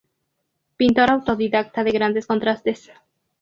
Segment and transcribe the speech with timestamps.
[0.77, 2.89] Pintor autodidacta de grandes contrastes.